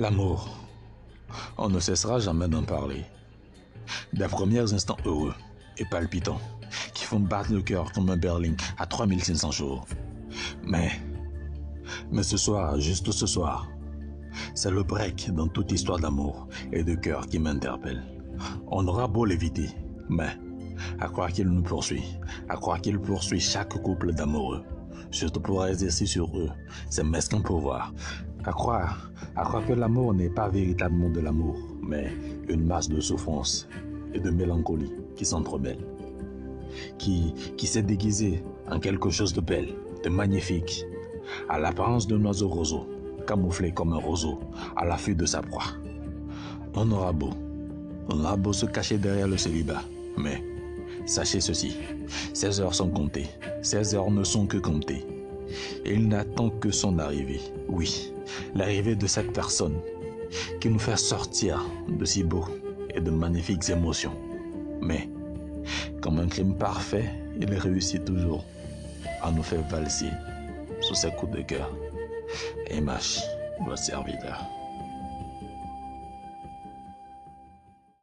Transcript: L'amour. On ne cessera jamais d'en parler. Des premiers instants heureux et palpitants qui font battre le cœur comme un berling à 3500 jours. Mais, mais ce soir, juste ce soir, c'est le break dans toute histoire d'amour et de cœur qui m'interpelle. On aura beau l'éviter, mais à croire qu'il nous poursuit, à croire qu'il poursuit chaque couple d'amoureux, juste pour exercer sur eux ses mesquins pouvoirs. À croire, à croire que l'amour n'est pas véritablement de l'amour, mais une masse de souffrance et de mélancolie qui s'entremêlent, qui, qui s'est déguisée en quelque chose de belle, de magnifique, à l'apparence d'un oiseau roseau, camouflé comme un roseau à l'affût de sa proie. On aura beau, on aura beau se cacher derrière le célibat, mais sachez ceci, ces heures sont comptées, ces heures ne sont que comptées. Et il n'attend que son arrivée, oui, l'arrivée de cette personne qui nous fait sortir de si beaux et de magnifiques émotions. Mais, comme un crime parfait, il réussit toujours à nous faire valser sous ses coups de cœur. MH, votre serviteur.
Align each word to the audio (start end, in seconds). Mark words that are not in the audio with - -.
L'amour. 0.00 0.48
On 1.58 1.68
ne 1.68 1.78
cessera 1.78 2.18
jamais 2.20 2.48
d'en 2.48 2.62
parler. 2.62 3.04
Des 4.14 4.28
premiers 4.28 4.72
instants 4.72 4.96
heureux 5.04 5.34
et 5.76 5.84
palpitants 5.84 6.40
qui 6.94 7.04
font 7.04 7.20
battre 7.20 7.52
le 7.52 7.60
cœur 7.60 7.92
comme 7.92 8.08
un 8.08 8.16
berling 8.16 8.56
à 8.78 8.86
3500 8.86 9.50
jours. 9.50 9.86
Mais, 10.64 10.90
mais 12.10 12.22
ce 12.22 12.38
soir, 12.38 12.80
juste 12.80 13.12
ce 13.12 13.26
soir, 13.26 13.68
c'est 14.54 14.70
le 14.70 14.84
break 14.84 15.32
dans 15.34 15.48
toute 15.48 15.70
histoire 15.70 15.98
d'amour 15.98 16.48
et 16.72 16.82
de 16.82 16.94
cœur 16.94 17.26
qui 17.26 17.38
m'interpelle. 17.38 18.02
On 18.68 18.88
aura 18.88 19.06
beau 19.06 19.26
l'éviter, 19.26 19.68
mais 20.08 20.30
à 20.98 21.08
croire 21.08 21.30
qu'il 21.30 21.48
nous 21.48 21.62
poursuit, 21.62 22.04
à 22.48 22.56
croire 22.56 22.80
qu'il 22.80 22.98
poursuit 22.98 23.38
chaque 23.38 23.74
couple 23.82 24.14
d'amoureux, 24.14 24.64
juste 25.10 25.38
pour 25.40 25.66
exercer 25.66 26.06
sur 26.06 26.34
eux 26.38 26.48
ses 26.88 27.04
mesquins 27.04 27.42
pouvoirs. 27.42 27.92
À 28.44 28.52
croire, 28.52 29.09
à 29.36 29.44
croire 29.44 29.66
que 29.66 29.72
l'amour 29.72 30.14
n'est 30.14 30.30
pas 30.30 30.48
véritablement 30.48 31.10
de 31.10 31.20
l'amour, 31.20 31.56
mais 31.82 32.10
une 32.48 32.66
masse 32.66 32.88
de 32.88 33.00
souffrance 33.00 33.68
et 34.12 34.20
de 34.20 34.30
mélancolie 34.30 34.92
qui 35.16 35.24
s'entremêlent, 35.24 35.86
qui, 36.98 37.34
qui 37.56 37.66
s'est 37.66 37.82
déguisée 37.82 38.42
en 38.70 38.78
quelque 38.80 39.10
chose 39.10 39.32
de 39.32 39.40
belle, 39.40 39.74
de 40.04 40.08
magnifique, 40.08 40.84
à 41.48 41.58
l'apparence 41.58 42.06
d'un 42.06 42.24
oiseau 42.24 42.48
roseau, 42.48 42.86
camouflé 43.26 43.72
comme 43.72 43.92
un 43.92 43.98
roseau 43.98 44.40
à 44.76 44.84
l'affût 44.84 45.14
de 45.14 45.26
sa 45.26 45.42
proie. 45.42 45.64
On 46.74 46.90
aura 46.92 47.12
beau, 47.12 47.30
on 48.08 48.20
aura 48.20 48.36
beau 48.36 48.52
se 48.52 48.66
cacher 48.66 48.98
derrière 48.98 49.28
le 49.28 49.36
célibat, 49.36 49.82
mais 50.16 50.42
sachez 51.06 51.40
ceci, 51.40 51.76
ces 52.32 52.60
heures 52.60 52.74
sont 52.74 52.90
comptées, 52.90 53.28
ces 53.62 53.94
heures 53.94 54.10
ne 54.10 54.24
sont 54.24 54.46
que 54.46 54.56
comptées. 54.56 55.04
Et 55.84 55.94
il 55.94 56.08
n'attend 56.08 56.50
que 56.50 56.70
son 56.70 56.98
arrivée, 56.98 57.40
oui, 57.68 58.12
l'arrivée 58.54 58.94
de 58.94 59.06
cette 59.06 59.32
personne 59.32 59.78
qui 60.60 60.68
nous 60.68 60.78
fait 60.78 60.96
sortir 60.96 61.64
de 61.88 62.04
si 62.04 62.22
beaux 62.22 62.46
et 62.94 63.00
de 63.00 63.10
magnifiques 63.10 63.68
émotions. 63.68 64.14
Mais, 64.80 65.08
comme 66.00 66.18
un 66.18 66.28
crime 66.28 66.56
parfait, 66.56 67.10
il 67.40 67.52
réussit 67.54 68.04
toujours 68.04 68.44
à 69.22 69.30
nous 69.30 69.42
faire 69.42 69.66
valser 69.68 70.10
sous 70.80 70.94
ses 70.94 71.10
coups 71.10 71.36
de 71.36 71.42
cœur. 71.42 71.70
MH, 72.70 73.20
votre 73.66 73.78
serviteur. 73.78 74.59